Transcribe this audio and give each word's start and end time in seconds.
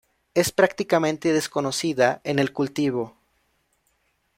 Es 0.33 0.51
prácticamente 0.51 1.31
desconocida 1.31 2.21
en 2.23 2.39
el 2.39 2.53
cultivo. 2.53 3.15